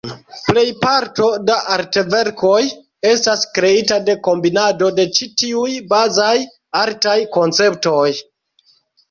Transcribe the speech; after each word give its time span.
Plejparto 0.45 1.25
da 1.49 1.57
artverkoj 1.75 2.61
estas 3.09 3.43
kreita 3.59 3.99
de 4.07 4.17
kombinado 4.29 4.89
de 5.01 5.07
ĉi 5.19 5.29
tiuj 5.43 5.77
bazaj 5.93 6.33
artaj 6.83 7.17
konceptoj. 7.39 8.09